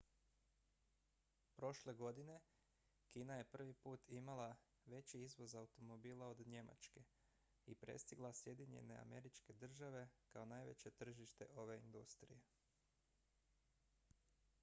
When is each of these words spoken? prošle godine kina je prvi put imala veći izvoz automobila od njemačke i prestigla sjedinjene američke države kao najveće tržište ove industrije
prošle 1.55 1.93
godine 1.93 2.37
kina 3.09 3.35
je 3.35 3.43
prvi 3.51 3.73
put 3.73 4.07
imala 4.07 4.55
veći 4.85 5.21
izvoz 5.23 5.55
automobila 5.55 6.27
od 6.27 6.41
njemačke 6.47 7.03
i 7.65 7.75
prestigla 7.75 8.33
sjedinjene 8.33 8.95
američke 8.97 9.53
države 9.53 10.09
kao 10.29 10.45
najveće 10.55 10.91
tržište 10.91 11.49
ove 11.55 11.79
industrije 11.83 12.39